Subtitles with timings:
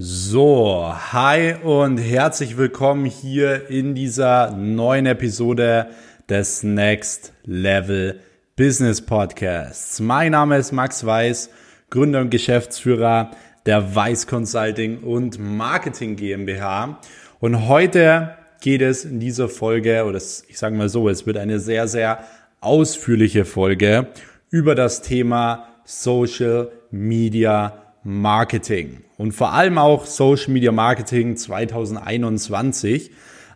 [0.00, 5.88] So, hi und herzlich willkommen hier in dieser neuen Episode
[6.28, 8.20] des Next Level
[8.54, 9.98] Business Podcasts.
[9.98, 11.50] Mein Name ist Max Weiß,
[11.90, 13.32] Gründer und Geschäftsführer
[13.66, 17.00] der Weiß Consulting und Marketing GmbH.
[17.40, 21.58] Und heute geht es in dieser Folge, oder ich sage mal so, es wird eine
[21.58, 22.22] sehr, sehr
[22.60, 24.06] ausführliche Folge
[24.48, 33.10] über das Thema Social Media Marketing und vor allem auch Social Media Marketing 2021.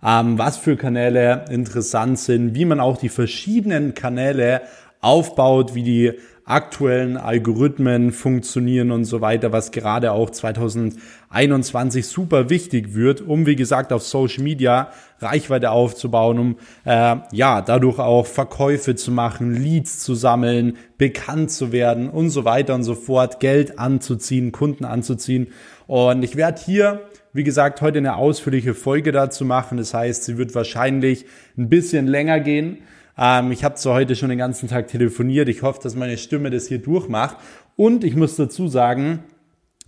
[0.05, 4.63] Ähm, was für Kanäle interessant sind, wie man auch die verschiedenen Kanäle
[5.01, 6.13] aufbaut, wie die
[6.53, 13.57] aktuellen Algorithmen funktionieren und so weiter, was gerade auch 2021 super wichtig wird, um wie
[13.57, 20.01] gesagt auf Social Media Reichweite aufzubauen, um äh, ja dadurch auch Verkäufe zu machen, Leads
[20.01, 25.49] zu sammeln, bekannt zu werden und so weiter und so fort, Geld anzuziehen, Kunden anzuziehen.
[25.87, 27.01] Und ich werde hier
[27.35, 29.79] wie gesagt, heute eine ausführliche Folge dazu machen.
[29.79, 31.25] Das heißt, sie wird wahrscheinlich
[31.57, 32.83] ein bisschen länger gehen.
[33.19, 35.49] Ähm, ich habe zwar heute schon den ganzen Tag telefoniert.
[35.49, 37.37] Ich hoffe, dass meine Stimme das hier durchmacht.
[37.77, 39.25] Und ich muss dazu sagen,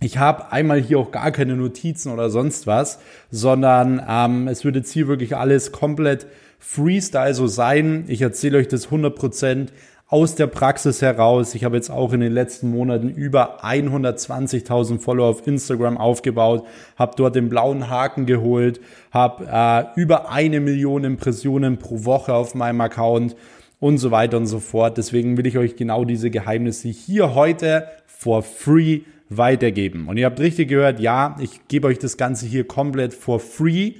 [0.01, 2.99] ich habe einmal hier auch gar keine Notizen oder sonst was,
[3.31, 6.27] sondern ähm, es wird jetzt hier wirklich alles komplett
[6.59, 8.05] Freestyle so sein.
[8.07, 9.69] Ich erzähle euch das 100%
[10.07, 11.55] aus der Praxis heraus.
[11.55, 17.13] Ich habe jetzt auch in den letzten Monaten über 120.000 Follower auf Instagram aufgebaut, habe
[17.17, 18.79] dort den blauen Haken geholt,
[19.11, 23.35] habe äh, über eine Million Impressionen pro Woche auf meinem Account
[23.79, 24.97] und so weiter und so fort.
[24.97, 30.07] Deswegen will ich euch genau diese Geheimnisse hier heute for free weitergeben.
[30.07, 33.93] Und ihr habt richtig gehört, ja, ich gebe euch das Ganze hier komplett for free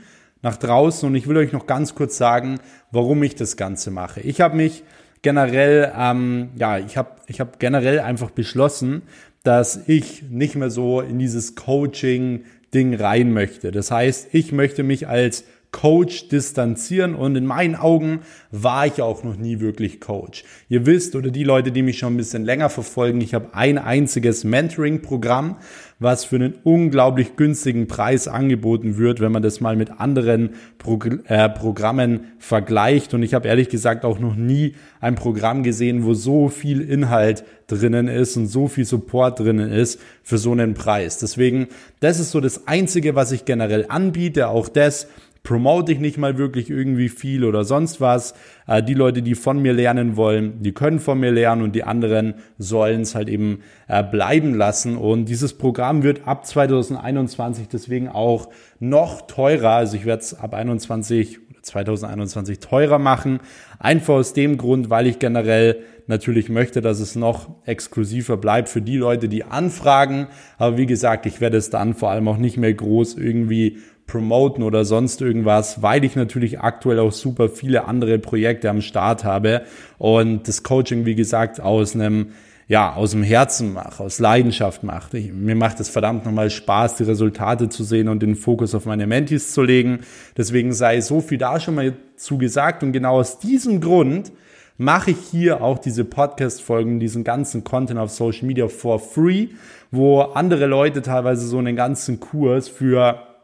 [0.43, 2.59] nach draußen und ich will euch noch ganz kurz sagen,
[2.91, 4.21] warum ich das Ganze mache.
[4.21, 4.83] Ich habe mich
[5.25, 9.01] generell, ähm, ja, ich habe ich hab generell einfach beschlossen,
[9.41, 13.71] dass ich nicht mehr so in dieses Coaching-Ding rein möchte.
[13.71, 15.43] Das heißt, ich möchte mich als
[15.75, 20.45] Coach distanzieren und in meinen Augen war ich auch noch nie wirklich Coach.
[20.69, 23.77] Ihr wisst oder die Leute, die mich schon ein bisschen länger verfolgen, ich habe ein
[23.77, 25.57] einziges Mentoring-Programm,
[25.99, 31.19] was für einen unglaublich günstigen Preis angeboten wird, wenn man das mal mit anderen Progr
[31.25, 33.13] äh, Programmen vergleicht.
[33.13, 37.43] Und ich habe ehrlich gesagt auch noch nie ein Programm gesehen, wo so viel Inhalt
[37.67, 41.17] drinnen ist und so viel Support drinnen ist für so einen Preis.
[41.17, 41.67] Deswegen,
[41.99, 44.47] das ist so das Einzige, was ich generell anbiete.
[44.47, 45.07] Auch das
[45.45, 48.33] promote ich nicht mal wirklich irgendwie viel oder sonst was.
[48.67, 51.85] Äh, die Leute, die von mir lernen wollen, die können von mir lernen und die
[51.85, 54.97] anderen sollen es halt eben äh, bleiben lassen.
[54.97, 59.71] Und dieses Programm wird ab 2021 deswegen auch noch teurer.
[59.71, 63.39] Also ich werde es ab 21 2021 teurer machen.
[63.79, 68.81] Einfach aus dem Grund, weil ich generell natürlich möchte, dass es noch exklusiver bleibt für
[68.81, 70.27] die Leute, die anfragen.
[70.57, 74.63] Aber wie gesagt, ich werde es dann vor allem auch nicht mehr groß irgendwie promoten
[74.63, 79.63] oder sonst irgendwas, weil ich natürlich aktuell auch super viele andere Projekte am Start habe
[79.97, 82.27] und das Coaching, wie gesagt, aus einem
[82.67, 85.19] ja, aus dem Herzen mache, aus Leidenschaft mache.
[85.19, 89.05] Mir macht es verdammt nochmal Spaß, die Resultate zu sehen und den Fokus auf meine
[89.05, 89.99] Mentis zu legen.
[90.35, 94.31] Deswegen sei so viel da schon mal zu gesagt und genau aus diesem Grund
[94.77, 99.49] mache ich hier auch diese Podcast-Folgen, diesen ganzen Content auf Social Media for free,
[99.91, 103.34] wo andere Leute teilweise so einen ganzen Kurs für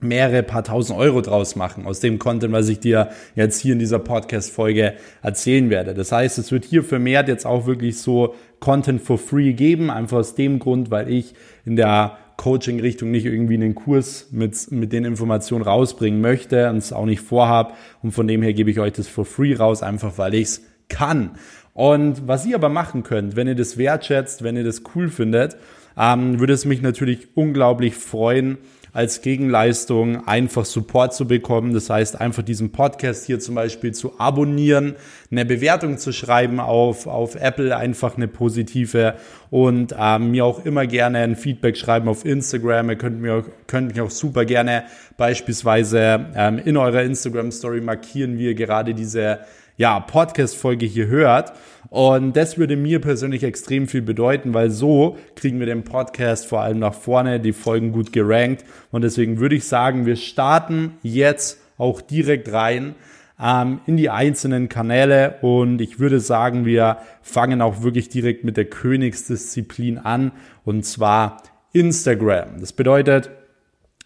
[0.00, 3.78] mehrere paar tausend Euro draus machen aus dem Content, was ich dir jetzt hier in
[3.78, 5.94] dieser Podcast-Folge erzählen werde.
[5.94, 10.18] Das heißt, es wird hier vermehrt jetzt auch wirklich so Content for free geben, einfach
[10.18, 15.04] aus dem Grund, weil ich in der Coaching-Richtung nicht irgendwie einen Kurs mit, mit den
[15.04, 17.76] Informationen rausbringen möchte und es auch nicht vorhab.
[18.02, 20.62] Und von dem her gebe ich euch das for free raus, einfach weil ich es
[20.88, 21.32] kann.
[21.74, 25.56] Und was ihr aber machen könnt, wenn ihr das wertschätzt, wenn ihr das cool findet,
[25.96, 28.58] ähm, würde es mich natürlich unglaublich freuen,
[28.92, 31.74] als Gegenleistung einfach Support zu bekommen.
[31.74, 34.96] Das heißt, einfach diesen Podcast hier zum Beispiel zu abonnieren,
[35.30, 39.14] eine Bewertung zu schreiben auf, auf Apple, einfach eine positive
[39.50, 42.90] und ähm, mir auch immer gerne ein Feedback schreiben auf Instagram.
[42.90, 44.84] Ihr könnt mir könnt mich auch super gerne
[45.16, 49.40] beispielsweise ähm, in eurer Instagram Story markieren, wie ihr gerade diese
[49.78, 51.52] ja, Podcast-Folge hier hört.
[51.88, 56.60] Und das würde mir persönlich extrem viel bedeuten, weil so kriegen wir den Podcast vor
[56.60, 58.64] allem nach vorne, die Folgen gut gerankt.
[58.90, 62.96] Und deswegen würde ich sagen, wir starten jetzt auch direkt rein
[63.40, 65.36] ähm, in die einzelnen Kanäle.
[65.40, 70.32] Und ich würde sagen, wir fangen auch wirklich direkt mit der Königsdisziplin an.
[70.64, 71.42] Und zwar
[71.72, 72.60] Instagram.
[72.60, 73.30] Das bedeutet,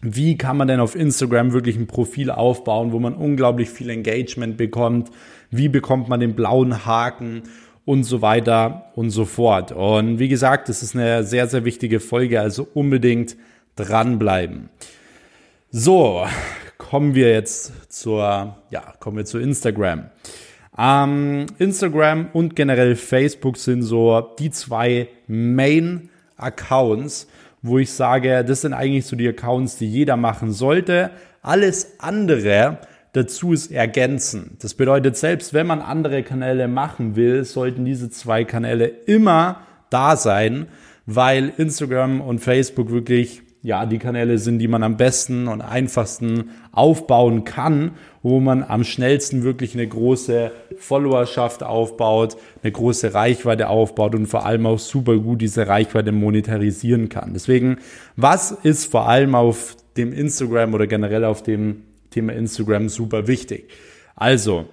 [0.03, 4.57] wie kann man denn auf Instagram wirklich ein Profil aufbauen, wo man unglaublich viel Engagement
[4.57, 5.09] bekommt?
[5.49, 7.43] Wie bekommt man den blauen Haken?
[7.85, 9.73] Und so weiter und so fort.
[9.73, 13.35] Und wie gesagt, das ist eine sehr, sehr wichtige Folge, also unbedingt
[13.75, 14.69] dranbleiben.
[15.69, 16.25] So,
[16.77, 20.05] kommen wir jetzt zur, ja, kommen wir zu Instagram.
[20.77, 27.27] Ähm, Instagram und generell Facebook sind so die zwei Main Accounts,
[27.63, 31.09] wo ich sage, das sind eigentlich so die Accounts, die jeder machen sollte.
[31.41, 32.77] Alles andere
[33.13, 34.57] dazu ist ergänzen.
[34.61, 40.17] Das bedeutet, selbst wenn man andere Kanäle machen will, sollten diese zwei Kanäle immer da
[40.17, 40.67] sein,
[41.05, 46.51] weil Instagram und Facebook wirklich ja, die Kanäle sind, die man am besten und einfachsten
[46.73, 54.15] aufbauen kann, wo man am schnellsten wirklich eine große Followerschaft aufbaut, eine große Reichweite aufbaut
[54.15, 57.31] und vor allem auch super gut diese Reichweite monetarisieren kann.
[57.33, 57.77] Deswegen,
[58.17, 63.69] was ist vor allem auf dem Instagram oder generell auf dem Thema Instagram super wichtig?
[64.17, 64.65] Also,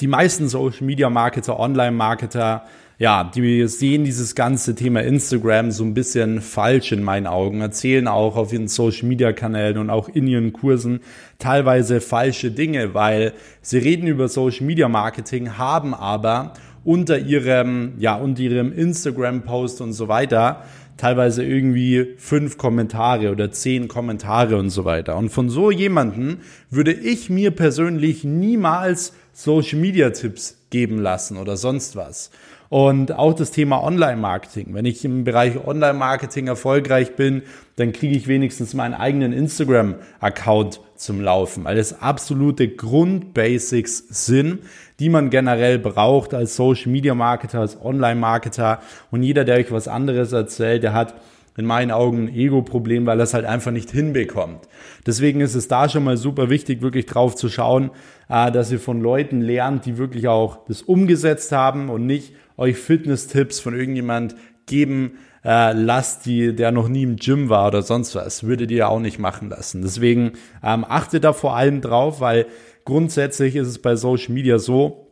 [0.00, 2.64] die meisten Social Media Marketer, Online Marketer,
[2.98, 8.06] ja, die sehen dieses ganze Thema Instagram so ein bisschen falsch in meinen Augen, erzählen
[8.06, 11.00] auch auf ihren Social Media Kanälen und auch in ihren Kursen
[11.38, 16.52] teilweise falsche Dinge, weil sie reden über Social Media Marketing, haben aber
[16.84, 20.64] unter ihrem, ja, unter ihrem Instagram Post und so weiter
[21.02, 25.16] teilweise irgendwie fünf Kommentare oder zehn Kommentare und so weiter.
[25.16, 31.56] Und von so jemanden würde ich mir persönlich niemals Social Media Tipps geben lassen oder
[31.56, 32.30] sonst was.
[32.72, 34.68] Und auch das Thema Online-Marketing.
[34.70, 37.42] Wenn ich im Bereich Online-Marketing erfolgreich bin,
[37.76, 44.60] dann kriege ich wenigstens meinen eigenen Instagram-Account zum Laufen, weil es absolute Grundbasics sind,
[45.00, 48.80] die man generell braucht als Social-Media-Marketer, als Online-Marketer.
[49.10, 51.14] Und jeder, der euch was anderes erzählt, der hat
[51.58, 54.66] in meinen Augen ein Ego-Problem, weil er es halt einfach nicht hinbekommt.
[55.06, 57.90] Deswegen ist es da schon mal super wichtig, wirklich drauf zu schauen,
[58.30, 62.76] äh, dass ihr von Leuten lernt, die wirklich auch das umgesetzt haben und nicht euch
[62.76, 64.34] Fitness-Tipps von irgendjemand
[64.66, 68.44] geben äh, lasst, die, der noch nie im Gym war oder sonst was.
[68.44, 69.82] Würdet ihr auch nicht machen lassen.
[69.82, 70.32] Deswegen
[70.62, 72.46] ähm, achtet da vor allem drauf, weil
[72.84, 75.08] grundsätzlich ist es bei Social Media so,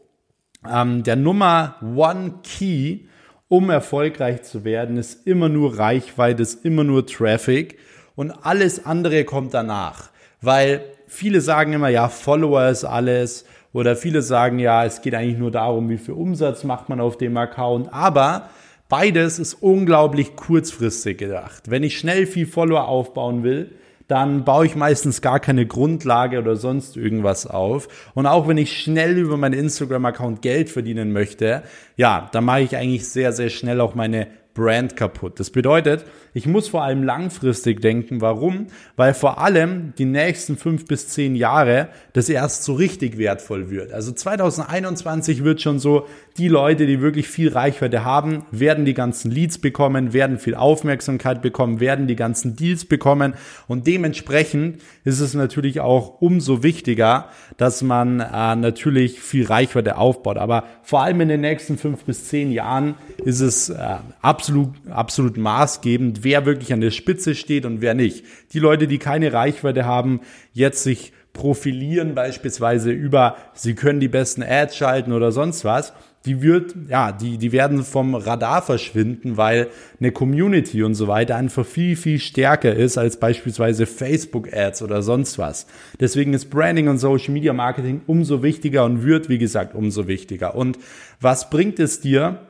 [0.69, 3.01] ähm, der Nummer One Key,
[3.49, 7.79] um erfolgreich zu werden, ist immer nur Reichweite, ist immer nur Traffic
[8.15, 10.11] und alles andere kommt danach.
[10.41, 15.39] Weil viele sagen immer, ja, Follower ist alles oder viele sagen ja, es geht eigentlich
[15.39, 17.93] nur darum, wie viel Umsatz macht man auf dem Account.
[17.93, 18.51] Aber
[18.89, 21.71] beides ist unglaublich kurzfristig gedacht.
[21.71, 23.73] Wenn ich schnell viel Follower aufbauen will,
[24.09, 28.11] dann baue ich meistens gar keine Grundlage oder sonst irgendwas auf.
[28.15, 31.63] Und auch wenn ich schnell über meinen Instagram-Account Geld verdienen möchte,
[31.97, 35.39] ja, dann mache ich eigentlich sehr, sehr schnell auch meine Brand kaputt.
[35.39, 36.05] Das bedeutet,
[36.35, 38.21] ich muss vor allem langfristig denken.
[38.21, 38.67] Warum?
[38.97, 43.93] Weil vor allem die nächsten fünf bis zehn Jahre das erst so richtig wertvoll wird.
[43.93, 46.07] Also 2021 wird schon so,
[46.37, 51.43] die Leute, die wirklich viel Reichweite haben, werden die ganzen Leads bekommen, werden viel Aufmerksamkeit
[51.43, 53.35] bekommen, werden die ganzen Deals bekommen.
[53.67, 60.39] Und dementsprechend ist es natürlich auch umso wichtiger, dass man äh, natürlich viel Reichweite aufbaut.
[60.39, 62.95] Aber vor allem in den nächsten fünf bis zehn Jahren
[63.25, 63.97] ist es äh,
[64.41, 68.25] absolut, absolut maßgebend, wer wirklich an der Spitze steht und wer nicht.
[68.53, 70.21] Die Leute, die keine Reichweite haben,
[70.55, 75.93] jetzt sich profilieren beispielsweise über, sie können die besten Ads schalten oder sonst was,
[76.25, 79.69] die wird, ja, die, die werden vom Radar verschwinden, weil
[80.01, 85.39] eine Community und so weiter einfach viel, viel stärker ist als beispielsweise Facebook-Ads oder sonst
[85.39, 85.67] was.
[85.99, 90.55] Deswegen ist Branding und Social Media Marketing umso wichtiger und wird, wie gesagt, umso wichtiger.
[90.55, 90.79] Und
[91.21, 92.41] was bringt es dir,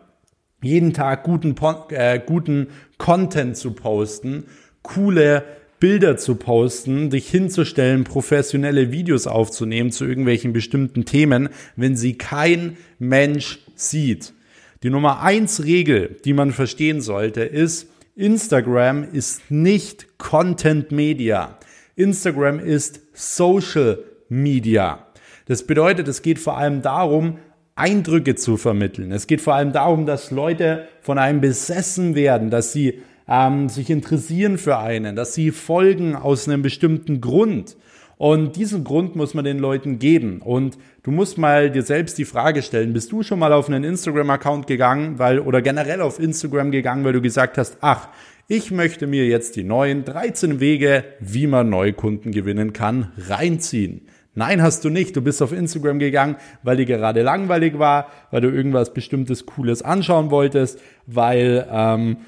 [0.62, 1.54] jeden Tag guten,
[1.90, 4.44] äh, guten Content zu posten,
[4.82, 5.44] coole
[5.80, 12.76] Bilder zu posten, dich hinzustellen, professionelle Videos aufzunehmen zu irgendwelchen bestimmten Themen, wenn sie kein
[12.98, 14.34] Mensch sieht.
[14.82, 21.58] Die Nummer eins Regel, die man verstehen sollte, ist, Instagram ist nicht Content Media.
[21.96, 23.98] Instagram ist Social
[24.28, 25.06] Media.
[25.46, 27.38] Das bedeutet, es geht vor allem darum,
[27.80, 29.10] Eindrücke zu vermitteln.
[29.10, 33.88] Es geht vor allem darum, dass Leute von einem besessen werden, dass sie ähm, sich
[33.88, 37.76] interessieren für einen, dass sie folgen aus einem bestimmten Grund.
[38.18, 40.42] Und diesen Grund muss man den Leuten geben.
[40.42, 43.82] Und du musst mal dir selbst die Frage stellen, bist du schon mal auf einen
[43.82, 48.08] Instagram-Account gegangen, weil, oder generell auf Instagram gegangen, weil du gesagt hast, ach,
[48.46, 54.02] ich möchte mir jetzt die neuen 13 Wege, wie man Neukunden gewinnen kann, reinziehen.
[54.34, 55.16] Nein, hast du nicht.
[55.16, 59.82] Du bist auf Instagram gegangen, weil dir gerade langweilig war, weil du irgendwas Bestimmtes Cooles
[59.82, 62.18] anschauen wolltest, weil ähm,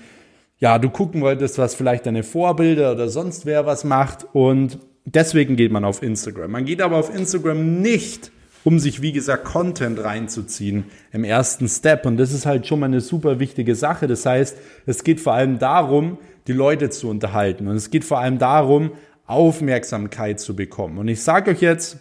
[0.58, 4.26] ja du gucken wolltest, was vielleicht deine Vorbilder oder sonst wer was macht.
[4.32, 6.50] Und deswegen geht man auf Instagram.
[6.50, 8.32] Man geht aber auf Instagram nicht,
[8.64, 12.04] um sich, wie gesagt, Content reinzuziehen im ersten Step.
[12.04, 14.08] Und das ist halt schon mal eine super wichtige Sache.
[14.08, 14.56] Das heißt,
[14.86, 17.68] es geht vor allem darum, die Leute zu unterhalten.
[17.68, 18.90] Und es geht vor allem darum,
[19.32, 20.98] Aufmerksamkeit zu bekommen.
[20.98, 21.98] Und ich sage euch jetzt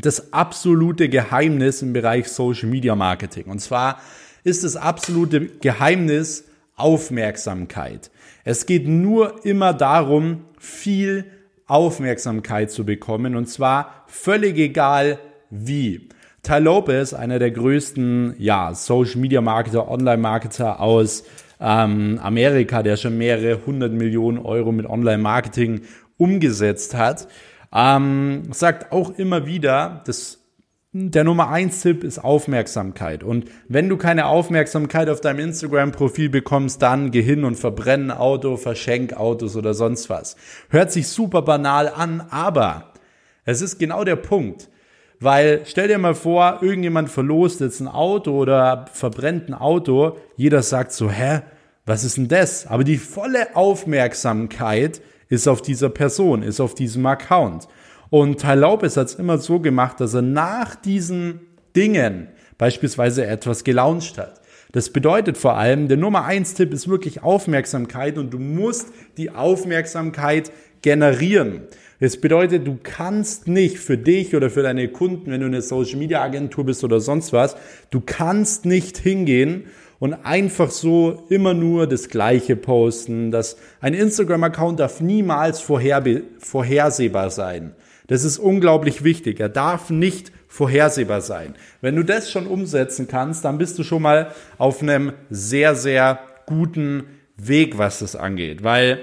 [0.00, 3.46] das absolute Geheimnis im Bereich Social Media Marketing.
[3.46, 4.00] Und zwar
[4.44, 6.44] ist das absolute Geheimnis
[6.76, 8.10] Aufmerksamkeit.
[8.44, 11.24] Es geht nur immer darum, viel
[11.66, 15.18] Aufmerksamkeit zu bekommen und zwar völlig egal
[15.50, 16.08] wie.
[16.42, 21.24] Ty Lopez, einer der größten ja, Social Media Marketer, Online Marketer aus
[21.58, 25.80] ähm, Amerika, der schon mehrere hundert Millionen Euro mit Online Marketing
[26.18, 27.28] umgesetzt hat,
[27.74, 30.38] ähm, sagt auch immer wieder, dass
[30.98, 33.22] der Nummer eins Tipp ist Aufmerksamkeit.
[33.22, 38.16] Und wenn du keine Aufmerksamkeit auf deinem Instagram-Profil bekommst, dann geh hin und verbrenn ein
[38.16, 40.36] Auto, verschenk Autos oder sonst was.
[40.70, 42.92] Hört sich super banal an, aber
[43.44, 44.70] es ist genau der Punkt.
[45.20, 50.16] Weil stell dir mal vor, irgendjemand verlost jetzt ein Auto oder verbrennt ein Auto.
[50.36, 51.40] Jeder sagt so, hä,
[51.84, 52.66] was ist denn das?
[52.66, 57.68] Aber die volle Aufmerksamkeit ist auf dieser Person, ist auf diesem Account.
[58.10, 61.40] Und Ty Laupes hat es immer so gemacht, dass er nach diesen
[61.74, 62.28] Dingen
[62.58, 64.40] beispielsweise etwas gelauncht hat.
[64.72, 69.30] Das bedeutet vor allem, der Nummer eins Tipp ist wirklich Aufmerksamkeit und du musst die
[69.30, 70.52] Aufmerksamkeit
[70.82, 71.62] generieren.
[71.98, 75.98] Das bedeutet, du kannst nicht für dich oder für deine Kunden, wenn du eine Social
[75.98, 77.56] Media Agentur bist oder sonst was,
[77.90, 79.64] du kannst nicht hingehen
[79.98, 83.30] und einfach so immer nur das Gleiche posten.
[83.30, 87.74] Das, ein Instagram-Account darf niemals vorhersehbar sein.
[88.06, 89.40] Das ist unglaublich wichtig.
[89.40, 91.54] Er darf nicht vorhersehbar sein.
[91.80, 96.20] Wenn du das schon umsetzen kannst, dann bist du schon mal auf einem sehr, sehr
[96.46, 97.04] guten
[97.36, 98.62] Weg, was das angeht.
[98.62, 99.00] Weil,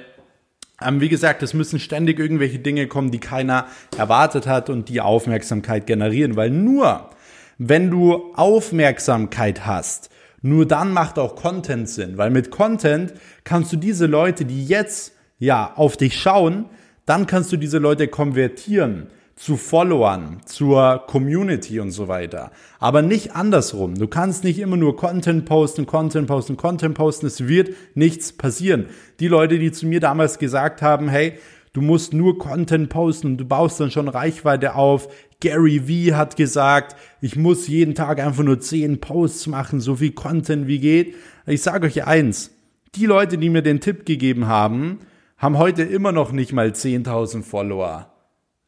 [0.82, 5.02] ähm, wie gesagt, es müssen ständig irgendwelche Dinge kommen, die keiner erwartet hat und die
[5.02, 6.36] Aufmerksamkeit generieren.
[6.36, 7.10] Weil nur,
[7.58, 10.10] wenn du Aufmerksamkeit hast,
[10.44, 12.18] nur dann macht auch Content Sinn.
[12.18, 16.66] Weil mit Content kannst du diese Leute, die jetzt ja auf dich schauen,
[17.06, 22.52] dann kannst du diese Leute konvertieren zu Followern, zur Community und so weiter.
[22.80, 23.96] Aber nicht andersrum.
[23.96, 27.26] Du kannst nicht immer nur Content posten, Content posten, Content posten.
[27.26, 28.88] Es wird nichts passieren.
[29.20, 31.34] Die Leute, die zu mir damals gesagt haben, hey,
[31.72, 35.08] du musst nur Content posten und du baust dann schon Reichweite auf.
[35.44, 40.14] Gary V hat gesagt, ich muss jeden Tag einfach nur zehn Posts machen, so viel
[40.14, 41.16] Content wie geht.
[41.46, 42.52] Ich sage euch eins,
[42.96, 45.00] die Leute, die mir den Tipp gegeben haben,
[45.38, 48.10] haben heute immer noch nicht mal 10.000 Follower.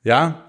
[0.03, 0.43] Ja?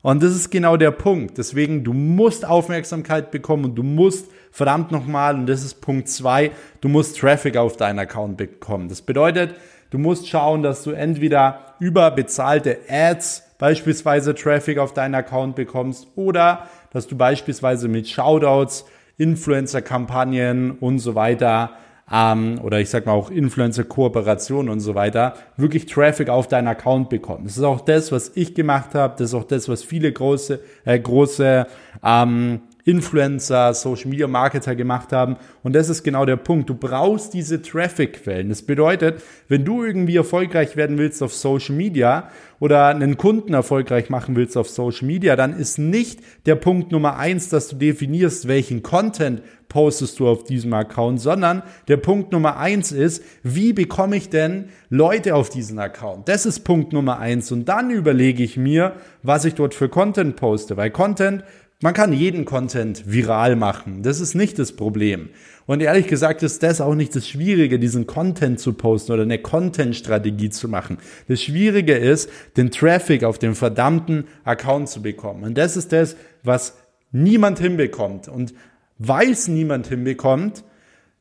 [0.00, 1.36] Und das ist genau der Punkt.
[1.36, 6.52] Deswegen, du musst Aufmerksamkeit bekommen und du musst verdammt nochmal, und das ist Punkt zwei,
[6.80, 8.88] du musst Traffic auf deinen Account bekommen.
[8.88, 9.56] Das bedeutet,
[9.90, 16.08] du musst schauen, dass du entweder über bezahlte Ads beispielsweise Traffic auf deinen Account bekommst
[16.16, 18.84] oder dass du beispielsweise mit Shoutouts,
[19.18, 21.70] Influencer-Kampagnen und so weiter
[22.12, 27.08] ähm, oder ich sag mal auch Influencer-Kooperation und so weiter, wirklich Traffic auf deinen Account
[27.08, 27.44] bekommen.
[27.44, 29.14] Das ist auch das, was ich gemacht habe.
[29.18, 31.66] Das ist auch das, was viele große, äh, große
[32.04, 35.36] ähm, Influencer, Social Media Marketer gemacht haben.
[35.64, 36.70] Und das ist genau der Punkt.
[36.70, 38.48] Du brauchst diese Traffic-Quellen.
[38.48, 44.08] Das bedeutet, wenn du irgendwie erfolgreich werden willst auf Social Media oder einen Kunden erfolgreich
[44.08, 48.46] machen willst auf Social Media, dann ist nicht der Punkt Nummer eins, dass du definierst,
[48.46, 54.16] welchen Content postest du auf diesem Account, sondern der Punkt Nummer eins ist, wie bekomme
[54.16, 56.28] ich denn Leute auf diesen Account?
[56.28, 57.50] Das ist Punkt Nummer eins.
[57.50, 58.92] Und dann überlege ich mir,
[59.24, 61.42] was ich dort für Content poste, weil Content
[61.82, 64.02] man kann jeden Content viral machen.
[64.02, 65.28] Das ist nicht das Problem.
[65.66, 69.38] Und ehrlich gesagt ist das auch nicht das Schwierige, diesen Content zu posten oder eine
[69.38, 70.98] Content-Strategie zu machen.
[71.28, 75.44] Das Schwierige ist, den Traffic auf dem verdammten Account zu bekommen.
[75.44, 76.76] Und das ist das, was
[77.12, 78.28] niemand hinbekommt.
[78.28, 78.54] Und
[78.98, 80.64] weil es niemand hinbekommt,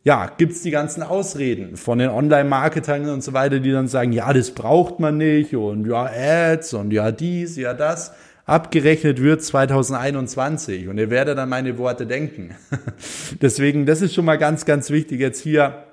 [0.03, 4.31] ja, gibt's die ganzen Ausreden von den Online-Marketern und so weiter, die dann sagen, ja,
[4.31, 8.13] das braucht man nicht und ja, Ads und ja, dies, ja, das
[8.46, 12.56] abgerechnet wird 2021 und ihr werdet an meine Worte denken.
[13.42, 15.84] Deswegen, das ist schon mal ganz, ganz wichtig jetzt hier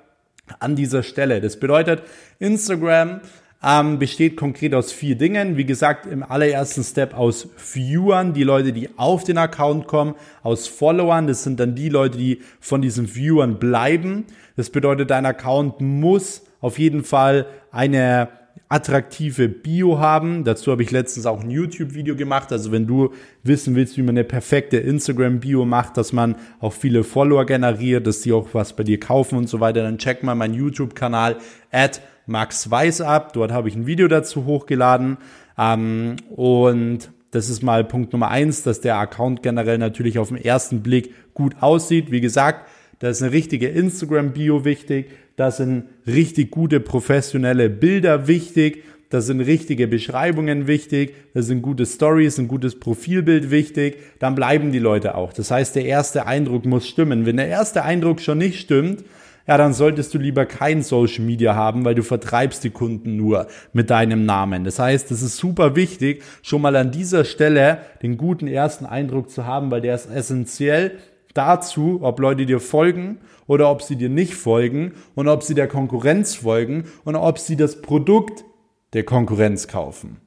[0.59, 1.41] an dieser Stelle.
[1.41, 2.03] Das bedeutet,
[2.39, 3.21] Instagram
[3.63, 5.57] ähm, besteht konkret aus vier Dingen.
[5.57, 10.67] Wie gesagt, im allerersten Step aus Viewern, die Leute, die auf den Account kommen, aus
[10.67, 14.25] Followern, das sind dann die Leute, die von diesen Viewern bleiben.
[14.57, 18.29] Das bedeutet, dein Account muss auf jeden Fall eine
[18.73, 20.43] attraktive Bio haben.
[20.43, 22.51] Dazu habe ich letztens auch ein YouTube-Video gemacht.
[22.51, 23.13] Also wenn du
[23.43, 28.21] wissen willst, wie man eine perfekte Instagram-Bio macht, dass man auch viele Follower generiert, dass
[28.21, 31.37] die auch was bei dir kaufen und so weiter, dann check mal meinen YouTube-Kanal
[31.71, 33.33] at Max Weiß ab.
[33.33, 35.17] Dort habe ich ein Video dazu hochgeladen.
[35.55, 40.37] Ähm, und das ist mal Punkt Nummer eins, dass der Account generell natürlich auf den
[40.37, 42.09] ersten Blick gut aussieht.
[42.09, 45.11] Wie gesagt, da ist eine richtige Instagram-Bio wichtig.
[45.35, 51.85] Da sind richtig gute professionelle Bilder wichtig, da sind richtige Beschreibungen wichtig, da sind gute
[51.85, 55.33] Stories, ein gutes Profilbild wichtig, dann bleiben die Leute auch.
[55.33, 57.27] Das heißt, der erste Eindruck muss stimmen.
[57.27, 59.03] Wenn der erste Eindruck schon nicht stimmt,
[59.45, 63.47] ja, dann solltest du lieber kein Social Media haben, weil du vertreibst die Kunden nur
[63.73, 64.63] mit deinem Namen.
[64.63, 69.29] Das heißt, es ist super wichtig, schon mal an dieser Stelle den guten ersten Eindruck
[69.29, 70.97] zu haben, weil der ist essentiell
[71.33, 75.67] dazu, ob Leute dir folgen oder ob sie dir nicht folgen und ob sie der
[75.67, 78.45] Konkurrenz folgen und ob sie das Produkt
[78.93, 80.17] der Konkurrenz kaufen.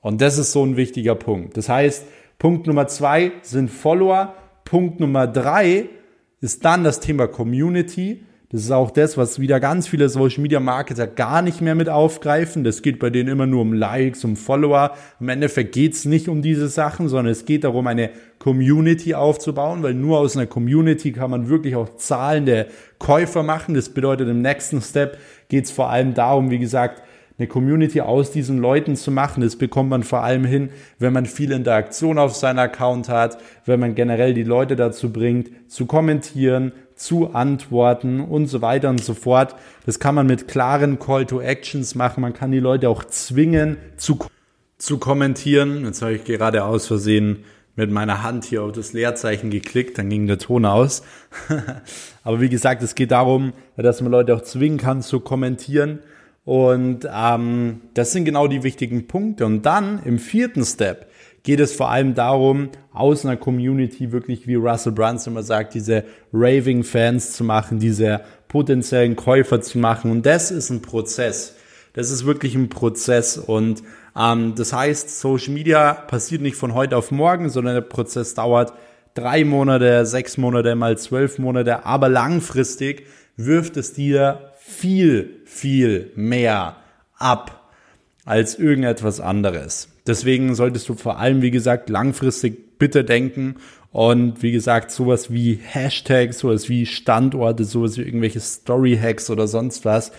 [0.00, 1.56] Und das ist so ein wichtiger Punkt.
[1.56, 2.04] Das heißt,
[2.38, 4.34] Punkt Nummer zwei sind Follower.
[4.64, 5.88] Punkt Nummer drei
[6.40, 8.24] ist dann das Thema Community.
[8.52, 11.88] Das ist auch das, was wieder ganz viele Social Media Marketer gar nicht mehr mit
[11.88, 12.64] aufgreifen.
[12.64, 14.96] Das geht bei denen immer nur um Likes, um Follower.
[15.20, 19.84] Im Endeffekt geht es nicht um diese Sachen, sondern es geht darum, eine Community aufzubauen,
[19.84, 22.66] weil nur aus einer Community kann man wirklich auch zahlende
[22.98, 23.74] Käufer machen.
[23.74, 27.04] Das bedeutet, im nächsten Step geht es vor allem darum, wie gesagt,
[27.38, 29.42] eine Community aus diesen Leuten zu machen.
[29.42, 33.80] Das bekommt man vor allem hin, wenn man viel Interaktion auf seinem Account hat, wenn
[33.80, 39.14] man generell die Leute dazu bringt, zu kommentieren, zu antworten und so weiter und so
[39.14, 39.56] fort.
[39.86, 42.20] Das kann man mit klaren Call to Actions machen.
[42.20, 44.18] Man kann die Leute auch zwingen zu,
[44.76, 45.86] zu kommentieren.
[45.86, 50.10] Jetzt habe ich gerade aus Versehen mit meiner Hand hier auf das Leerzeichen geklickt, dann
[50.10, 51.02] ging der Ton aus.
[52.24, 56.00] Aber wie gesagt, es geht darum, dass man Leute auch zwingen kann zu kommentieren.
[56.44, 59.46] Und ähm, das sind genau die wichtigen Punkte.
[59.46, 61.09] Und dann im vierten Step
[61.42, 66.04] geht es vor allem darum, aus einer Community wirklich, wie Russell Brunson immer sagt, diese
[66.32, 70.10] Raving Fans zu machen, diese potenziellen Käufer zu machen.
[70.10, 71.56] Und das ist ein Prozess.
[71.92, 73.38] Das ist wirklich ein Prozess.
[73.38, 73.82] Und
[74.16, 78.72] ähm, das heißt, Social Media passiert nicht von heute auf morgen, sondern der Prozess dauert
[79.14, 81.84] drei Monate, sechs Monate, mal zwölf Monate.
[81.84, 83.06] Aber langfristig
[83.36, 86.76] wirft es dir viel, viel mehr
[87.16, 87.72] ab
[88.24, 89.89] als irgendetwas anderes.
[90.06, 93.56] Deswegen solltest du vor allem, wie gesagt, langfristig bitte denken
[93.92, 99.84] und wie gesagt, sowas wie Hashtags, sowas wie Standorte, sowas wie irgendwelche Story-Hacks oder sonst
[99.84, 100.12] was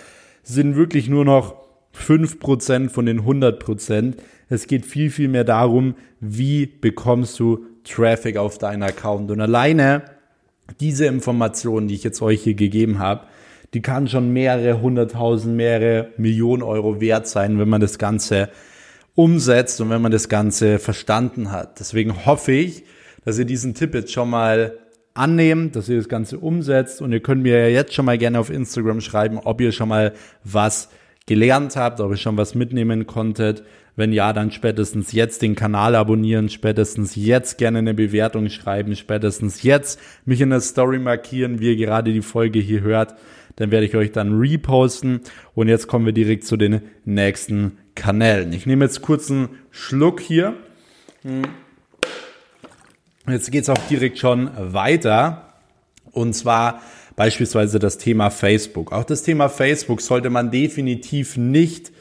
[0.44, 1.56] sind wirklich nur noch
[1.92, 4.16] fünf Prozent von den 100%.
[4.50, 9.32] Es geht viel, viel mehr darum, wie bekommst du Traffic auf deinen Account.
[9.32, 10.04] Und alleine
[10.80, 13.26] diese Informationen, die ich jetzt euch hier gegeben habe,
[13.74, 18.50] die kann schon mehrere hunderttausend, mehrere Millionen Euro wert sein, wenn man das Ganze
[19.16, 21.80] umsetzt und wenn man das Ganze verstanden hat.
[21.80, 22.84] Deswegen hoffe ich,
[23.26, 24.78] dass ihr diesen Tipp jetzt schon mal
[25.14, 28.40] annehmt, dass ihr das Ganze umsetzt und ihr könnt mir ja jetzt schon mal gerne
[28.40, 30.90] auf Instagram schreiben, ob ihr schon mal was
[31.26, 33.64] gelernt habt, ob ihr schon was mitnehmen konntet.
[33.98, 39.64] Wenn ja, dann spätestens jetzt den Kanal abonnieren, spätestens jetzt gerne eine Bewertung schreiben, spätestens
[39.64, 43.16] jetzt mich in der Story markieren, wie ihr gerade die Folge hier hört
[43.56, 45.22] dann werde ich euch dann reposten.
[45.54, 48.52] Und jetzt kommen wir direkt zu den nächsten Kanälen.
[48.52, 50.56] Ich nehme jetzt kurz einen Schluck hier.
[53.28, 55.54] Jetzt geht es auch direkt schon weiter.
[56.12, 56.82] Und zwar
[57.16, 58.92] beispielsweise das Thema Facebook.
[58.92, 61.92] Auch das Thema Facebook sollte man definitiv nicht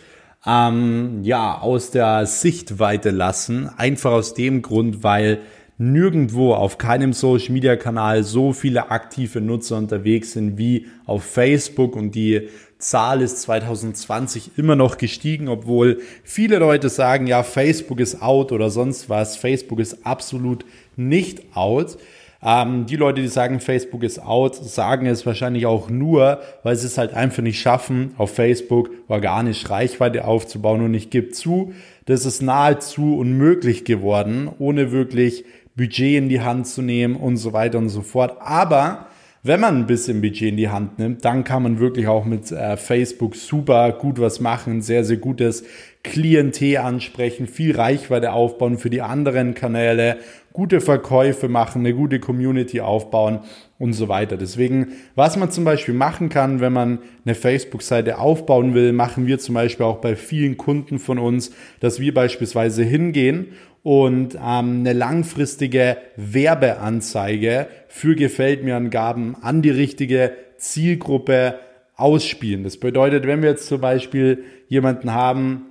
[0.47, 3.69] ähm, ja, aus der Sichtweite lassen.
[3.69, 5.41] Einfach aus dem Grund, weil
[5.77, 11.95] nirgendwo auf keinem Social Media Kanal so viele aktive Nutzer unterwegs sind wie auf Facebook
[11.95, 12.49] und die
[12.81, 18.71] Zahl ist 2020 immer noch gestiegen, obwohl viele Leute sagen, ja, Facebook ist out oder
[18.71, 19.37] sonst was.
[19.37, 20.65] Facebook ist absolut
[20.97, 21.99] nicht out.
[22.43, 26.87] Ähm, die Leute, die sagen, Facebook ist out, sagen es wahrscheinlich auch nur, weil sie
[26.87, 30.81] es halt einfach nicht schaffen, auf Facebook organisch Reichweite aufzubauen.
[30.81, 31.75] Und ich gebe zu,
[32.07, 35.45] das ist nahezu unmöglich geworden, ohne wirklich
[35.77, 38.39] Budget in die Hand zu nehmen und so weiter und so fort.
[38.41, 39.07] Aber
[39.43, 42.53] wenn man ein bisschen Budget in die Hand nimmt, dann kann man wirklich auch mit
[42.53, 45.65] äh, Facebook super gut was machen, sehr, sehr gutes
[46.03, 50.19] Klientel ansprechen, viel Reichweite aufbauen für die anderen Kanäle,
[50.53, 53.41] gute Verkäufe machen, eine gute Community aufbauen
[53.79, 54.37] und so weiter.
[54.37, 59.39] Deswegen, was man zum Beispiel machen kann, wenn man eine Facebook-Seite aufbauen will, machen wir
[59.39, 61.51] zum Beispiel auch bei vielen Kunden von uns,
[61.81, 63.49] dass wir beispielsweise hingehen
[63.83, 71.59] und ähm, eine langfristige Werbeanzeige für Gefällt mir Angaben an die richtige Zielgruppe
[71.97, 72.65] ausspielen.
[72.65, 75.67] Das bedeutet, wenn wir jetzt zum Beispiel jemanden haben,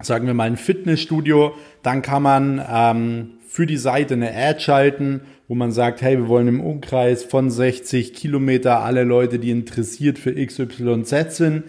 [0.00, 5.22] sagen wir mal ein Fitnessstudio, dann kann man ähm, für die Seite eine Ad schalten,
[5.48, 10.18] wo man sagt, hey, wir wollen im Umkreis von 60 Kilometer alle Leute, die interessiert
[10.18, 11.64] für XYZ sind,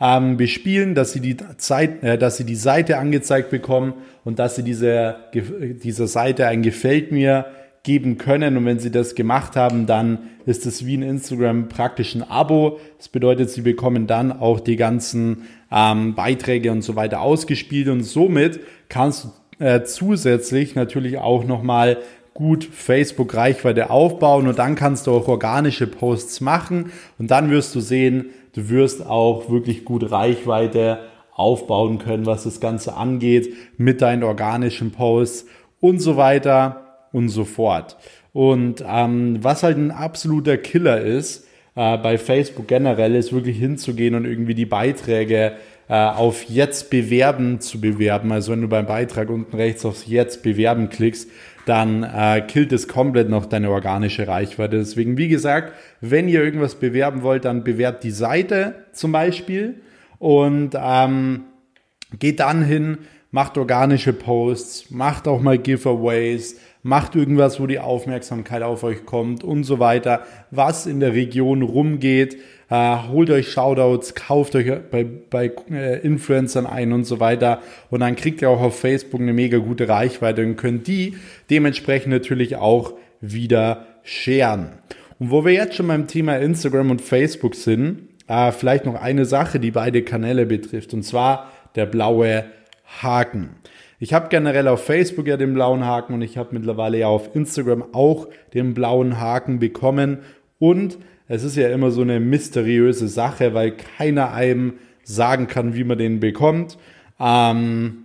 [0.00, 4.56] ähm, bespielen, dass sie die Zeit, äh, dass sie die Seite angezeigt bekommen und dass
[4.56, 7.46] sie diese, dieser Seite ein Gefällt mir
[7.82, 8.56] geben können.
[8.56, 12.78] Und wenn sie das gemacht haben, dann ist es wie in Instagram praktisch ein Abo.
[12.98, 17.88] Das bedeutet, sie bekommen dann auch die ganzen ähm, Beiträge und so weiter ausgespielt.
[17.88, 21.98] Und somit kannst du äh, zusätzlich natürlich auch nochmal
[22.34, 27.80] gut Facebook-Reichweite aufbauen und dann kannst du auch organische Posts machen und dann wirst du
[27.80, 28.26] sehen,
[28.58, 30.98] du wirst auch wirklich gut Reichweite
[31.32, 35.46] aufbauen können, was das Ganze angeht, mit deinen organischen Posts
[35.80, 37.96] und so weiter und so fort.
[38.32, 44.16] Und ähm, was halt ein absoluter Killer ist, äh, bei Facebook generell, ist wirklich hinzugehen
[44.16, 45.52] und irgendwie die Beiträge
[45.88, 48.32] äh, auf Jetzt bewerben zu bewerben.
[48.32, 51.30] Also wenn du beim Beitrag unten rechts aufs Jetzt bewerben klickst,
[51.68, 54.78] dann äh, killt es komplett noch deine organische Reichweite.
[54.78, 59.80] Deswegen, wie gesagt, wenn ihr irgendwas bewerben wollt, dann bewerbt die Seite zum Beispiel
[60.18, 61.44] und ähm,
[62.18, 62.98] geht dann hin,
[63.30, 69.44] macht organische Posts, macht auch mal Giveaways, macht irgendwas, wo die Aufmerksamkeit auf euch kommt
[69.44, 72.36] und so weiter, was in der Region rumgeht.
[72.70, 77.60] Äh, holt euch Shoutouts, kauft euch bei, bei äh, Influencern ein und so weiter.
[77.90, 81.16] Und dann kriegt ihr auch auf Facebook eine mega gute Reichweite und könnt die
[81.50, 84.72] dementsprechend natürlich auch wieder scheren.
[85.18, 89.24] Und wo wir jetzt schon beim Thema Instagram und Facebook sind, äh, vielleicht noch eine
[89.24, 92.44] Sache, die beide Kanäle betrifft, und zwar der blaue
[93.02, 93.56] Haken.
[94.00, 97.34] Ich habe generell auf Facebook ja den blauen Haken und ich habe mittlerweile ja auf
[97.34, 100.18] Instagram auch den blauen Haken bekommen.
[100.60, 105.84] Und es ist ja immer so eine mysteriöse Sache, weil keiner einem sagen kann, wie
[105.84, 106.78] man den bekommt.
[107.18, 108.04] Ähm,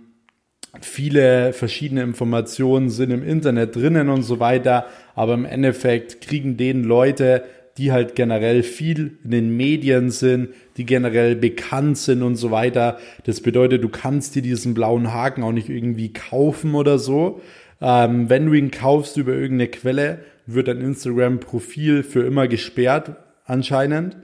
[0.80, 6.82] viele verschiedene Informationen sind im Internet drinnen und so weiter, aber im Endeffekt kriegen den
[6.82, 7.44] Leute
[7.78, 12.98] die halt generell viel in den Medien sind, die generell bekannt sind und so weiter.
[13.24, 17.40] Das bedeutet, du kannst dir diesen blauen Haken auch nicht irgendwie kaufen oder so.
[17.80, 24.16] Ähm, wenn du ihn kaufst über irgendeine Quelle, wird dein Instagram-Profil für immer gesperrt anscheinend.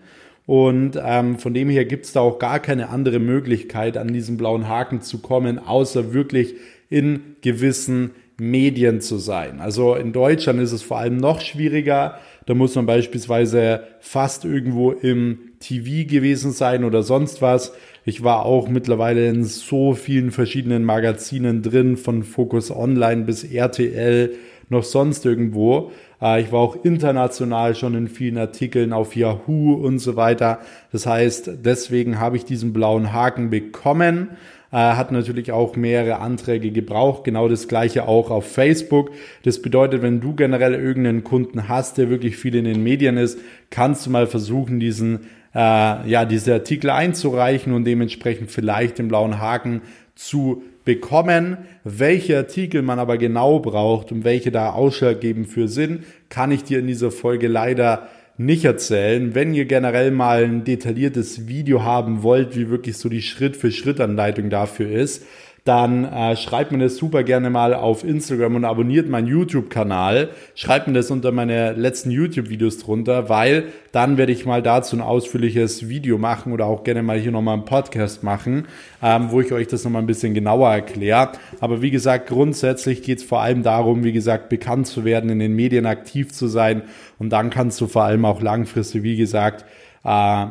[0.47, 4.37] Und ähm, von dem her gibt es da auch gar keine andere Möglichkeit, an diesen
[4.37, 6.55] blauen Haken zu kommen, außer wirklich
[6.89, 9.61] in gewissen Medien zu sein.
[9.61, 12.19] Also in Deutschland ist es vor allem noch schwieriger.
[12.47, 17.73] Da muss man beispielsweise fast irgendwo im TV gewesen sein oder sonst was.
[18.05, 24.33] Ich war auch mittlerweile in so vielen verschiedenen Magazinen drin, von Focus Online bis RTL,
[24.71, 25.93] noch sonst irgendwo.
[26.21, 30.61] Äh, ich war auch international schon in vielen Artikeln auf Yahoo und so weiter.
[30.93, 34.31] Das heißt, deswegen habe ich diesen blauen Haken bekommen
[34.73, 37.25] äh, hat natürlich auch mehrere Anträge gebraucht.
[37.25, 39.11] Genau das gleiche auch auf Facebook.
[39.43, 43.39] Das bedeutet, wenn du generell irgendeinen Kunden hast, der wirklich viel in den Medien ist,
[43.71, 45.21] kannst du mal versuchen, diesen
[45.55, 49.83] äh, ja, diese Artikel einzureichen und dementsprechend vielleicht den blauen Haken
[50.15, 51.59] zu bekommen.
[51.85, 56.79] Welche Artikel man aber genau braucht und welche da ausschlaggebend für sind, kann ich dir
[56.79, 58.09] in dieser Folge leider
[58.41, 59.35] nicht erzählen.
[59.35, 64.91] Wenn ihr generell mal ein detailliertes Video haben wollt, wie wirklich so die Schritt-für-Schritt-Anleitung dafür
[64.91, 65.25] ist,
[65.65, 70.31] dann äh, schreibt mir das super gerne mal auf Instagram und abonniert meinen YouTube-Kanal.
[70.55, 75.03] Schreibt mir das unter meine letzten YouTube-Videos drunter, weil dann werde ich mal dazu ein
[75.03, 78.67] ausführliches Video machen oder auch gerne mal hier nochmal einen Podcast machen,
[79.03, 81.33] ähm, wo ich euch das nochmal ein bisschen genauer erkläre.
[81.61, 85.39] Aber wie gesagt, grundsätzlich geht es vor allem darum, wie gesagt, bekannt zu werden, in
[85.39, 86.83] den Medien aktiv zu sein
[87.19, 89.65] und dann kannst du vor allem auch langfristig, wie gesagt,
[90.05, 90.47] äh,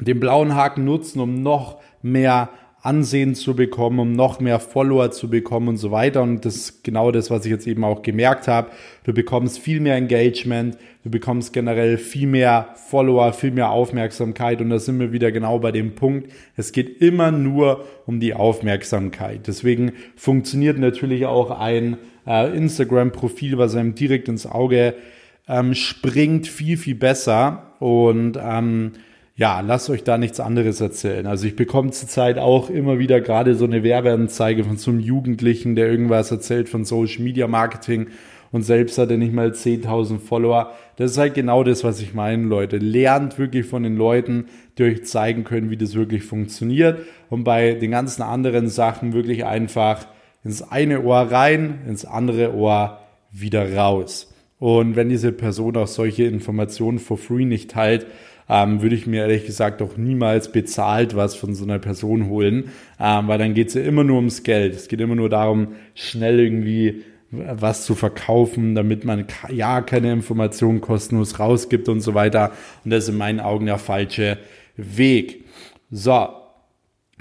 [0.00, 2.48] den blauen Haken nutzen, um noch mehr
[2.84, 6.22] Ansehen zu bekommen, um noch mehr Follower zu bekommen und so weiter.
[6.22, 8.70] Und das ist genau das, was ich jetzt eben auch gemerkt habe.
[9.04, 14.60] Du bekommst viel mehr Engagement, du bekommst generell viel mehr Follower, viel mehr Aufmerksamkeit.
[14.60, 16.30] Und da sind wir wieder genau bei dem Punkt.
[16.56, 19.46] Es geht immer nur um die Aufmerksamkeit.
[19.46, 24.92] Deswegen funktioniert natürlich auch ein äh, Instagram-Profil, was einem direkt ins Auge
[25.48, 27.62] ähm, springt, viel, viel besser.
[27.78, 28.92] Und ähm,
[29.36, 31.26] ja, lasst euch da nichts anderes erzählen.
[31.26, 35.74] Also ich bekomme zurzeit auch immer wieder gerade so eine Werbeanzeige von so einem Jugendlichen,
[35.74, 38.06] der irgendwas erzählt von Social Media Marketing
[38.52, 40.72] und selbst hat er nicht mal 10.000 Follower.
[40.94, 42.76] Das ist halt genau das, was ich meine, Leute.
[42.76, 44.46] Lernt wirklich von den Leuten,
[44.78, 49.44] die euch zeigen können, wie das wirklich funktioniert und bei den ganzen anderen Sachen wirklich
[49.44, 50.06] einfach
[50.44, 53.00] ins eine Ohr rein, ins andere Ohr
[53.32, 54.32] wieder raus.
[54.60, 58.06] Und wenn diese Person auch solche Informationen for free nicht teilt,
[58.48, 62.70] ähm, würde ich mir ehrlich gesagt auch niemals bezahlt was von so einer Person holen,
[63.00, 64.74] ähm, weil dann geht es ja immer nur ums Geld.
[64.74, 70.80] Es geht immer nur darum, schnell irgendwie was zu verkaufen, damit man ja keine Informationen
[70.80, 72.52] kostenlos rausgibt und so weiter.
[72.84, 74.38] Und das ist in meinen Augen der falsche
[74.76, 75.44] Weg.
[75.90, 76.28] So,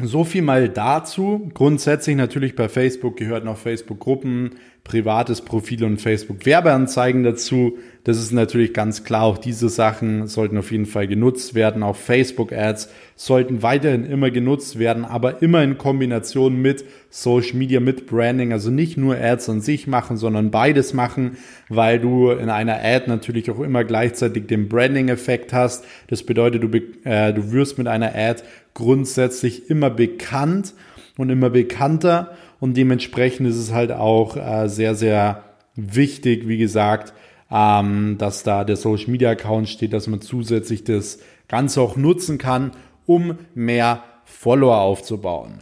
[0.01, 1.49] so viel mal dazu.
[1.53, 7.77] Grundsätzlich natürlich bei Facebook gehört noch Facebook-Gruppen, privates Profil und Facebook Werbeanzeigen dazu.
[8.03, 9.23] Das ist natürlich ganz klar.
[9.23, 11.83] Auch diese Sachen sollten auf jeden Fall genutzt werden.
[11.83, 17.79] Auch Facebook Ads sollten weiterhin immer genutzt werden, aber immer in Kombination mit Social Media,
[17.79, 18.51] mit Branding.
[18.51, 21.37] Also nicht nur Ads an sich machen, sondern beides machen,
[21.69, 25.85] weil du in einer Ad natürlich auch immer gleichzeitig den Branding-Effekt hast.
[26.07, 28.43] Das bedeutet, du, äh, du wirst mit einer Ad
[28.73, 30.73] grundsätzlich immer bekannt
[31.17, 35.43] und immer bekannter und dementsprechend ist es halt auch äh, sehr, sehr
[35.75, 37.11] wichtig, wie gesagt,
[37.51, 42.37] ähm, dass da der Social Media Account steht, dass man zusätzlich das Ganze auch nutzen
[42.37, 42.71] kann,
[43.05, 45.55] um mehr Follower aufzubauen.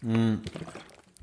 [0.00, 0.38] Mhm.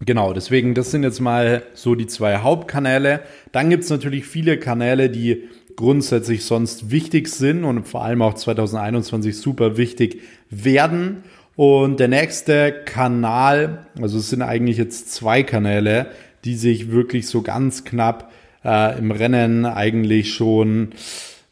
[0.06, 3.22] Genau, deswegen, das sind jetzt mal so die zwei Hauptkanäle.
[3.52, 8.36] Dann gibt es natürlich viele Kanäle, die grundsätzlich sonst wichtig sind und vor allem auch
[8.36, 11.24] 2021 super wichtig werden.
[11.56, 16.08] Und der nächste Kanal, also es sind eigentlich jetzt zwei Kanäle,
[16.46, 18.32] die sich wirklich so ganz knapp
[18.66, 20.89] äh, im Rennen eigentlich schon,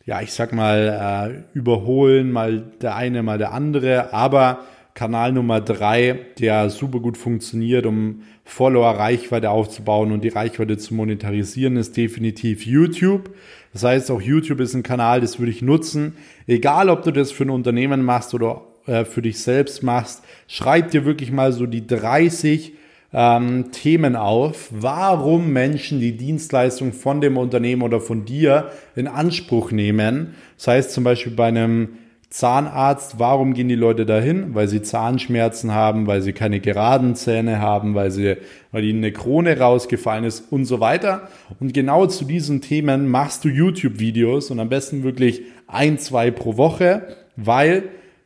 [0.05, 4.11] ja, ich sag mal, äh, überholen, mal der eine, mal der andere.
[4.11, 4.61] Aber
[4.95, 11.77] Kanal Nummer drei, der super gut funktioniert, um Follower-Reichweite aufzubauen und die Reichweite zu monetarisieren,
[11.77, 13.29] ist definitiv YouTube.
[13.71, 16.17] Das heißt, auch YouTube ist ein Kanal, das würde ich nutzen.
[16.47, 20.91] Egal, ob du das für ein Unternehmen machst oder äh, für dich selbst machst, schreib
[20.91, 22.73] dir wirklich mal so die 30
[23.13, 29.71] ähm, Themen auf, warum Menschen die Dienstleistung von dem Unternehmen oder von dir in Anspruch
[29.71, 30.35] nehmen.
[30.57, 31.89] Das heißt zum Beispiel bei einem
[32.29, 34.55] Zahnarzt, warum gehen die Leute dahin?
[34.55, 38.37] Weil sie Zahnschmerzen haben, weil sie keine geraden Zähne haben, weil sie,
[38.71, 41.27] weil ihnen eine Krone rausgefallen ist und so weiter.
[41.59, 46.55] Und genau zu diesen Themen machst du YouTube-Videos und am besten wirklich ein, zwei pro
[46.55, 47.83] Woche, weil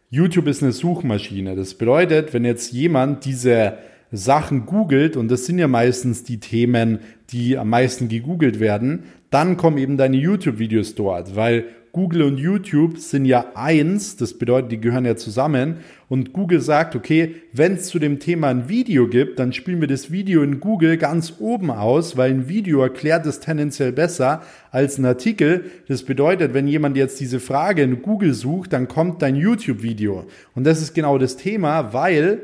[0.10, 1.56] YouTube ist eine Suchmaschine.
[1.56, 3.78] Das bedeutet, wenn jetzt jemand diese
[4.12, 7.00] Sachen googelt, und das sind ja meistens die Themen,
[7.32, 11.66] die am meisten gegoogelt werden, dann kommen eben deine YouTube-Videos dort, weil
[11.96, 15.78] Google und YouTube sind ja eins, das bedeutet, die gehören ja zusammen.
[16.10, 19.88] Und Google sagt, okay, wenn es zu dem Thema ein Video gibt, dann spielen wir
[19.88, 24.98] das Video in Google ganz oben aus, weil ein Video erklärt es tendenziell besser als
[24.98, 25.72] ein Artikel.
[25.88, 30.26] Das bedeutet, wenn jemand jetzt diese Frage in Google sucht, dann kommt dein YouTube-Video.
[30.54, 32.42] Und das ist genau das Thema, weil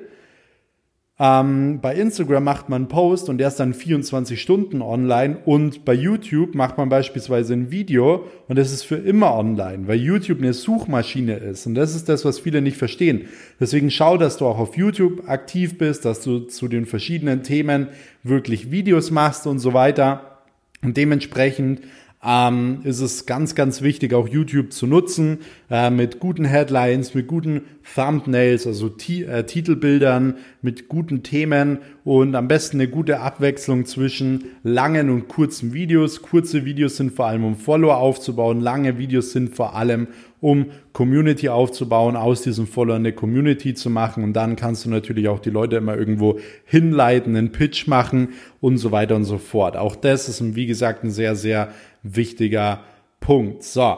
[1.23, 5.85] ähm, bei Instagram macht man einen Post und der ist dann 24 Stunden online und
[5.85, 10.39] bei YouTube macht man beispielsweise ein Video und das ist für immer online, weil YouTube
[10.39, 13.27] eine Suchmaschine ist und das ist das, was viele nicht verstehen.
[13.59, 17.89] Deswegen schau, dass du auch auf YouTube aktiv bist, dass du zu den verschiedenen Themen
[18.23, 20.39] wirklich Videos machst und so weiter
[20.81, 21.81] und dementsprechend
[22.23, 25.39] ähm, ist es ganz, ganz wichtig, auch YouTube zu nutzen,
[25.71, 27.61] äh, mit guten Headlines, mit guten
[27.95, 34.45] Thumbnails, also T äh, Titelbildern, mit guten Themen und am besten eine gute Abwechslung zwischen
[34.63, 36.21] langen und kurzen Videos.
[36.21, 40.07] Kurze Videos sind vor allem, um Follower aufzubauen, lange Videos sind vor allem,
[40.41, 45.27] um Community aufzubauen, aus diesem Follower eine Community zu machen und dann kannst du natürlich
[45.27, 48.29] auch die Leute immer irgendwo hinleiten, einen Pitch machen
[48.59, 49.77] und so weiter und so fort.
[49.77, 51.69] Auch das ist, wie gesagt, ein sehr, sehr
[52.03, 52.81] wichtiger
[53.19, 53.63] Punkt.
[53.63, 53.97] So.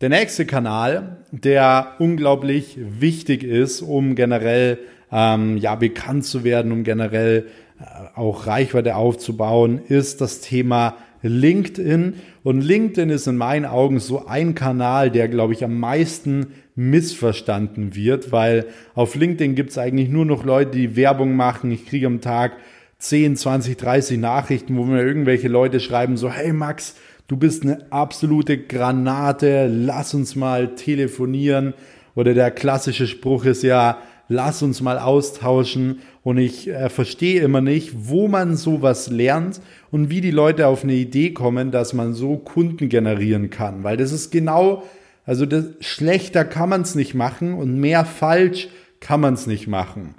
[0.00, 4.78] Der nächste Kanal, der unglaublich wichtig ist, um generell
[5.10, 7.46] ähm, ja bekannt zu werden, um generell
[7.78, 12.14] äh, auch Reichweite aufzubauen, ist das Thema LinkedIn.
[12.42, 17.94] Und LinkedIn ist in meinen Augen so ein Kanal, der, glaube ich, am meisten missverstanden
[17.94, 21.70] wird, weil auf LinkedIn gibt es eigentlich nur noch Leute, die Werbung machen.
[21.70, 22.52] Ich kriege am Tag
[22.98, 27.90] 10, 20, 30 Nachrichten, wo mir irgendwelche Leute schreiben so, hey Max, du bist eine
[27.90, 31.74] absolute Granate, lass uns mal telefonieren.
[32.14, 36.00] Oder der klassische Spruch ist ja, lass uns mal austauschen.
[36.22, 39.60] Und ich äh, verstehe immer nicht, wo man sowas lernt
[39.90, 43.84] und wie die Leute auf eine Idee kommen, dass man so Kunden generieren kann.
[43.84, 44.84] Weil das ist genau,
[45.26, 48.68] also das, schlechter kann man es nicht machen und mehr falsch
[49.00, 50.14] kann man es nicht machen.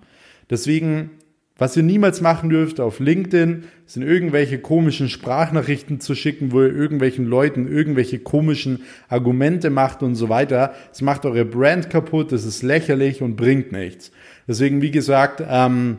[0.50, 1.12] Deswegen
[1.58, 6.74] was ihr niemals machen dürft auf LinkedIn, sind irgendwelche komischen Sprachnachrichten zu schicken, wo ihr
[6.74, 10.74] irgendwelchen Leuten irgendwelche komischen Argumente macht und so weiter.
[10.91, 14.12] Es macht eure Brand kaputt, das ist lächerlich und bringt nichts.
[14.48, 15.98] Deswegen, wie gesagt, ähm,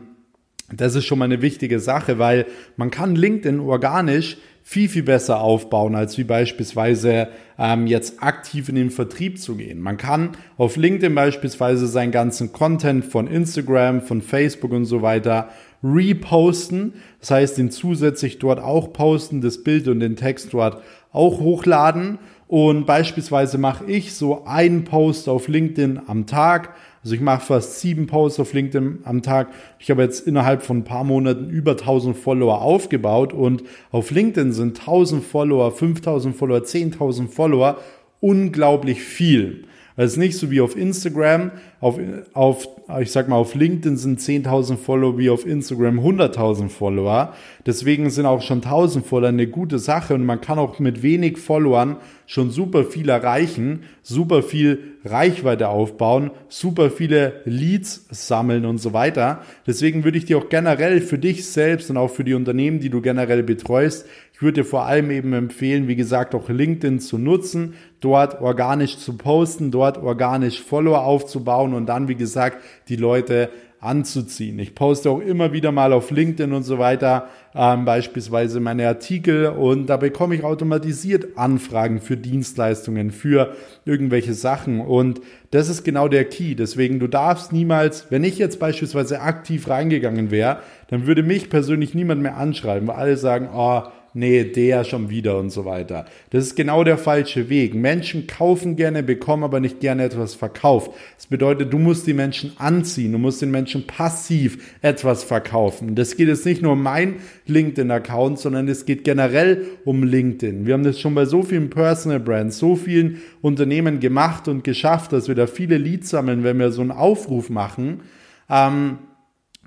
[0.71, 2.45] das ist schon mal eine wichtige Sache, weil
[2.75, 8.75] man kann LinkedIn organisch viel, viel besser aufbauen, als wie beispielsweise ähm, jetzt aktiv in
[8.75, 9.79] den Vertrieb zu gehen.
[9.79, 15.51] Man kann auf LinkedIn beispielsweise seinen ganzen Content von Instagram, von Facebook und so weiter
[15.83, 16.93] reposten.
[17.19, 22.19] Das heißt, den zusätzlich dort auch posten, das Bild und den Text dort auch hochladen.
[22.47, 26.75] Und beispielsweise mache ich so einen Post auf LinkedIn am Tag.
[27.03, 29.49] Also ich mache fast sieben Posts auf LinkedIn am Tag.
[29.79, 34.51] Ich habe jetzt innerhalb von ein paar Monaten über 1000 Follower aufgebaut und auf LinkedIn
[34.53, 37.77] sind 1000 Follower, 5000 Follower, 10.000 Follower
[38.19, 39.65] unglaublich viel.
[39.99, 41.51] Es ist nicht so wie auf Instagram.
[41.79, 41.99] Auf,
[42.33, 42.67] auf,
[42.99, 47.33] ich sag mal, auf LinkedIn sind 10.000 Follower wie auf Instagram 100.000 Follower.
[47.65, 51.39] Deswegen sind auch schon 1.000 Follower eine gute Sache und man kann auch mit wenig
[51.39, 58.93] Followern schon super viel erreichen, super viel Reichweite aufbauen, super viele Leads sammeln und so
[58.93, 59.41] weiter.
[59.65, 62.89] Deswegen würde ich dir auch generell für dich selbst und auch für die Unternehmen, die
[62.89, 64.05] du generell betreust,
[64.37, 68.99] ich würde dir vor allem eben empfehlen, wie gesagt, auch LinkedIn zu nutzen, dort organisch
[68.99, 74.59] zu posten, dort organisch Follower aufzubauen und dann, wie gesagt, die Leute anzuziehen.
[74.59, 79.47] Ich poste auch immer wieder mal auf LinkedIn und so weiter ähm, beispielsweise meine Artikel
[79.47, 85.19] und da bekomme ich automatisiert Anfragen für Dienstleistungen, für irgendwelche Sachen und
[85.49, 86.53] das ist genau der Key.
[86.53, 91.95] Deswegen, du darfst niemals, wenn ich jetzt beispielsweise aktiv reingegangen wäre, dann würde mich persönlich
[91.95, 93.81] niemand mehr anschreiben, weil alle sagen, oh,
[94.17, 96.05] nee, der schon wieder und so weiter.
[96.31, 97.75] Das ist genau der falsche Weg.
[97.75, 100.91] Menschen kaufen gerne, bekommen aber nicht gerne etwas verkauft.
[101.15, 105.95] Das bedeutet, du musst die Menschen anziehen, du musst den Menschen passiv etwas verkaufen.
[105.95, 110.65] Das geht jetzt nicht nur um mein LinkedIn-Account, sondern es geht generell um LinkedIn.
[110.65, 115.13] Wir haben das schon bei so vielen Personal Brands, so vielen Unternehmen gemacht und geschafft,
[115.13, 118.01] dass wir da viele Leads sammeln, wenn wir so einen Aufruf machen.
[118.49, 118.97] Ähm,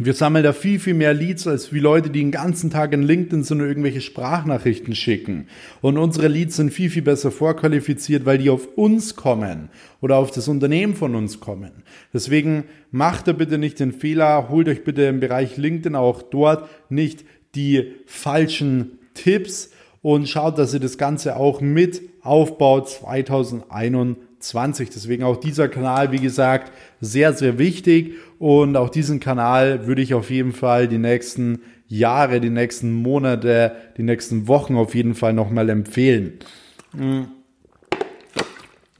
[0.02, 3.02] wir sammeln da viel, viel mehr Leads als wie Leute, die den ganzen Tag in
[3.02, 5.46] LinkedIn so nur irgendwelche Sprachnachrichten schicken.
[5.82, 9.68] Und unsere Leads sind viel, viel besser vorqualifiziert, weil die auf uns kommen
[10.00, 11.70] oder auf das Unternehmen von uns kommen.
[12.14, 16.68] Deswegen macht da bitte nicht den Fehler, holt euch bitte im Bereich LinkedIn auch dort
[16.88, 19.70] nicht die falschen Tipps
[20.02, 24.90] und schaut, dass ihr das Ganze auch mit aufbaut 2021 20.
[24.90, 28.14] Deswegen auch dieser Kanal, wie gesagt, sehr, sehr wichtig.
[28.40, 33.72] Und auch diesen Kanal würde ich auf jeden Fall die nächsten Jahre, die nächsten Monate,
[33.98, 36.38] die nächsten Wochen auf jeden Fall nochmal empfehlen.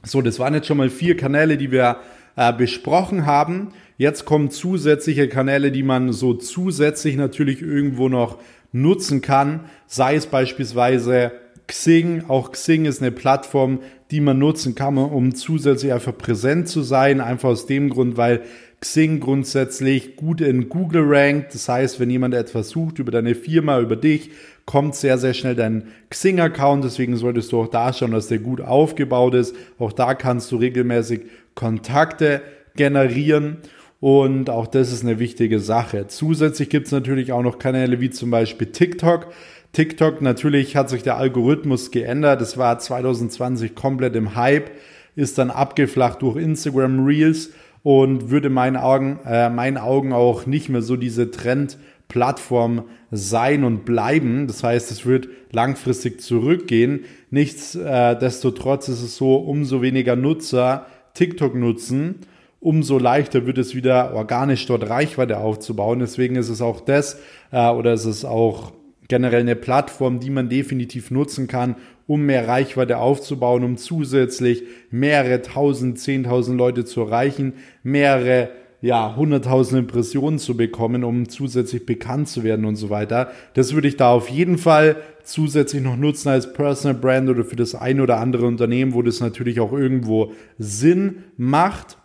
[0.03, 1.97] So, das waren jetzt schon mal vier Kanäle, die wir
[2.35, 3.69] äh, besprochen haben.
[3.97, 8.37] Jetzt kommen zusätzliche Kanäle, die man so zusätzlich natürlich irgendwo noch
[8.71, 11.31] nutzen kann, sei es beispielsweise
[11.71, 12.25] Xing.
[12.27, 13.79] Auch Xing ist eine Plattform,
[14.11, 17.21] die man nutzen kann, um zusätzlich einfach präsent zu sein.
[17.21, 18.41] Einfach aus dem Grund, weil
[18.81, 21.53] Xing grundsätzlich gut in Google rankt.
[21.53, 24.31] Das heißt, wenn jemand etwas sucht über deine Firma, über dich,
[24.65, 26.83] kommt sehr, sehr schnell dein Xing-Account.
[26.83, 29.55] Deswegen solltest du auch da schauen, dass der gut aufgebaut ist.
[29.79, 31.21] Auch da kannst du regelmäßig
[31.55, 32.41] Kontakte
[32.75, 33.59] generieren.
[34.01, 36.07] Und auch das ist eine wichtige Sache.
[36.07, 39.27] Zusätzlich gibt es natürlich auch noch Kanäle wie zum Beispiel TikTok.
[39.73, 42.41] TikTok, natürlich hat sich der Algorithmus geändert.
[42.41, 44.71] Es war 2020 komplett im Hype,
[45.15, 47.51] ist dann abgeflacht durch Instagram Reels
[47.83, 53.85] und würde meinen Augen, äh, meinen Augen auch nicht mehr so diese Trendplattform sein und
[53.85, 54.47] bleiben.
[54.47, 57.05] Das heißt, es wird langfristig zurückgehen.
[57.29, 62.15] Nichtsdestotrotz ist es so, umso weniger Nutzer TikTok nutzen,
[62.61, 65.99] umso leichter wird es wieder organisch dort Reichweite aufzubauen.
[65.99, 67.19] Deswegen ist es auch das
[67.51, 68.71] äh, oder ist es auch
[69.09, 71.75] generell eine Plattform, die man definitiv nutzen kann,
[72.07, 79.79] um mehr Reichweite aufzubauen, um zusätzlich mehrere tausend, zehntausend Leute zu erreichen, mehrere ja, hunderttausend
[79.79, 83.31] Impressionen zu bekommen, um zusätzlich bekannt zu werden und so weiter.
[83.53, 87.55] Das würde ich da auf jeden Fall zusätzlich noch nutzen als Personal Brand oder für
[87.55, 91.97] das ein oder andere Unternehmen, wo das natürlich auch irgendwo Sinn macht.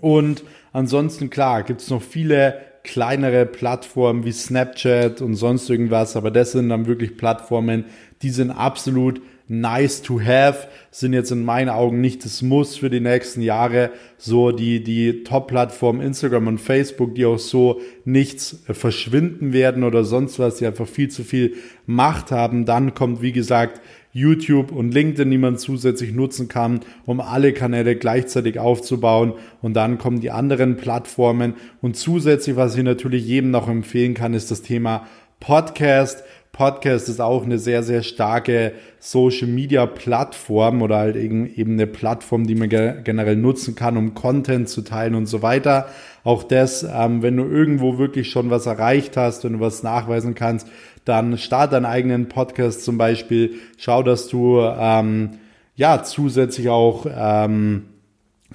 [0.00, 6.30] Und ansonsten, klar, gibt es noch viele kleinere Plattformen wie Snapchat und sonst irgendwas, aber
[6.30, 7.86] das sind dann wirklich Plattformen,
[8.22, 12.90] die sind absolut nice to have, sind jetzt in meinen Augen nicht das Muss für
[12.90, 13.90] die nächsten Jahre.
[14.18, 20.38] So die, die Top-Plattformen Instagram und Facebook, die auch so nichts verschwinden werden oder sonst
[20.38, 21.54] was, die einfach viel zu viel
[21.86, 22.64] Macht haben.
[22.64, 23.80] Dann kommt, wie gesagt,
[24.16, 29.34] YouTube und LinkedIn, die man zusätzlich nutzen kann, um alle Kanäle gleichzeitig aufzubauen.
[29.60, 31.54] Und dann kommen die anderen Plattformen.
[31.82, 35.06] Und zusätzlich, was ich natürlich jedem noch empfehlen kann, ist das Thema
[35.38, 36.24] Podcast.
[36.56, 42.46] Podcast ist auch eine sehr, sehr starke Social Media Plattform oder halt eben eine Plattform,
[42.46, 45.86] die man generell nutzen kann, um Content zu teilen und so weiter.
[46.24, 50.34] Auch das, ähm, wenn du irgendwo wirklich schon was erreicht hast, wenn du was nachweisen
[50.34, 50.66] kannst,
[51.04, 53.56] dann start deinen eigenen Podcast zum Beispiel.
[53.76, 55.32] Schau, dass du ähm,
[55.74, 57.82] ja zusätzlich auch ähm,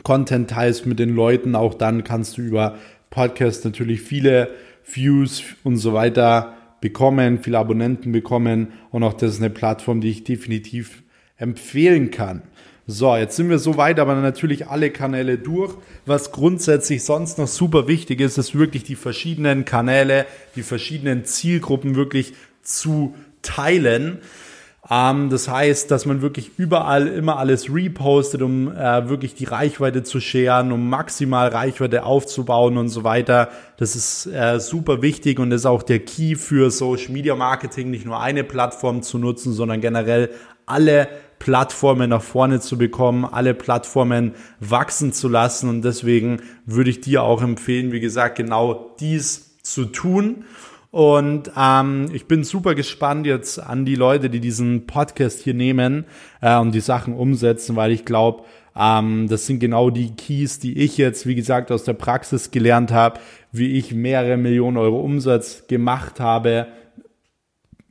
[0.02, 1.54] Content teilst mit den Leuten.
[1.54, 2.78] Auch dann kannst du über
[3.12, 4.50] Podcast natürlich viele
[4.92, 8.74] Views und so weiter bekommen, viele Abonnenten bekommen.
[8.90, 11.04] Und auch das ist eine Plattform, die ich definitiv
[11.38, 12.42] empfehlen kann.
[12.88, 15.74] So, jetzt sind wir so weit, aber natürlich alle Kanäle durch.
[16.06, 20.26] Was grundsätzlich sonst noch super wichtig ist, ist wirklich die verschiedenen Kanäle,
[20.56, 24.18] die verschiedenen Zielgruppen wirklich zu teilen.
[24.90, 30.04] Ähm, das heißt, dass man wirklich überall immer alles repostet, um äh, wirklich die Reichweite
[30.04, 33.50] zu scheren, um maximal Reichweite aufzubauen und so weiter.
[33.78, 38.06] Das ist äh, super wichtig und ist auch der Key für Social Media Marketing, nicht
[38.06, 40.32] nur eine Plattform zu nutzen, sondern generell
[40.66, 41.08] alle
[41.38, 45.70] Plattformen nach vorne zu bekommen, alle Plattformen wachsen zu lassen.
[45.70, 50.46] Und deswegen würde ich dir auch empfehlen, wie gesagt, genau dies zu tun.
[50.92, 56.06] Und ähm, ich bin super gespannt jetzt an die Leute, die diesen Podcast hier nehmen
[56.42, 58.44] äh, und die Sachen umsetzen, weil ich glaube,
[58.76, 62.92] ähm, das sind genau die Keys, die ich jetzt, wie gesagt, aus der Praxis gelernt
[62.92, 63.22] habe,
[63.54, 66.68] wie ich mehrere Millionen Euro Umsatz gemacht habe,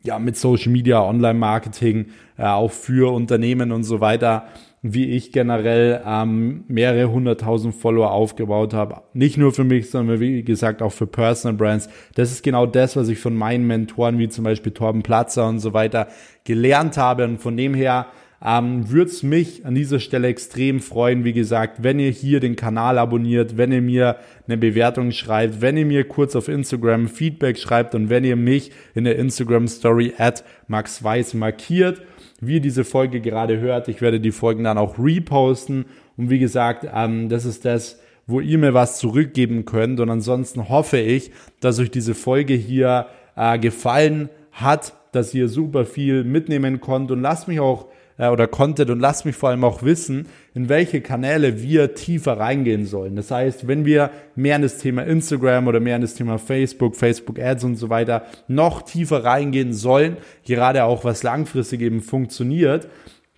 [0.02, 4.46] ja, mit Social Media, Online-Marketing, äh, auch für Unternehmen und so weiter
[4.82, 9.02] wie ich generell ähm, mehrere hunderttausend Follower aufgebaut habe.
[9.12, 11.90] Nicht nur für mich, sondern wie gesagt auch für Personal Brands.
[12.14, 15.58] Das ist genau das, was ich von meinen Mentoren, wie zum Beispiel Torben Platzer und
[15.58, 16.08] so weiter,
[16.44, 17.24] gelernt habe.
[17.24, 18.06] Und von dem her
[18.42, 22.56] ähm, würde es mich an dieser Stelle extrem freuen, wie gesagt, wenn ihr hier den
[22.56, 24.16] Kanal abonniert, wenn ihr mir
[24.46, 28.72] eine Bewertung schreibt, wenn ihr mir kurz auf Instagram Feedback schreibt und wenn ihr mich
[28.94, 32.00] in der Instagram Story at Max Weiß markiert
[32.40, 33.88] wie ihr diese Folge gerade hört.
[33.88, 35.86] Ich werde die Folgen dann auch reposten.
[36.16, 40.00] Und wie gesagt, ähm, das ist das, wo ihr mir was zurückgeben könnt.
[40.00, 41.30] Und ansonsten hoffe ich,
[41.60, 47.10] dass euch diese Folge hier äh, gefallen hat, dass ihr super viel mitnehmen konnt.
[47.10, 47.86] Und lasst mich auch
[48.28, 52.84] oder konntet und lasst mich vor allem auch wissen, in welche Kanäle wir tiefer reingehen
[52.84, 53.16] sollen.
[53.16, 56.96] Das heißt, wenn wir mehr in das Thema Instagram oder mehr in das Thema Facebook,
[56.96, 62.88] Facebook Ads und so weiter noch tiefer reingehen sollen, gerade auch was langfristig eben funktioniert,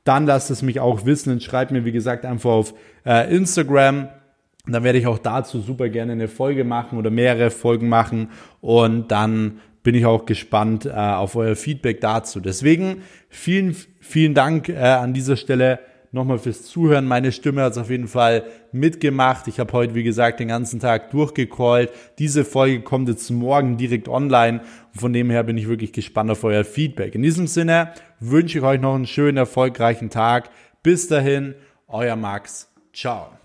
[0.04, 2.74] dann lasst es mich auch wissen und schreibt mir, wie gesagt, einfach auf
[3.06, 4.08] äh, Instagram.
[4.66, 8.30] Dann werde ich auch dazu super gerne eine Folge machen oder mehrere Folgen machen
[8.60, 12.40] und dann bin ich auch gespannt äh, auf euer Feedback dazu.
[12.40, 15.80] Deswegen vielen, vielen Dank äh, an dieser Stelle
[16.12, 17.06] nochmal fürs Zuhören.
[17.06, 19.48] Meine Stimme hat es auf jeden Fall mitgemacht.
[19.48, 21.90] Ich habe heute, wie gesagt, den ganzen Tag durchgecallt.
[22.18, 24.60] Diese Folge kommt jetzt morgen direkt online.
[24.94, 27.14] von dem her bin ich wirklich gespannt auf euer Feedback.
[27.14, 30.50] In diesem Sinne wünsche ich euch noch einen schönen, erfolgreichen Tag.
[30.82, 31.54] Bis dahin,
[31.88, 32.70] euer Max.
[32.92, 33.41] Ciao.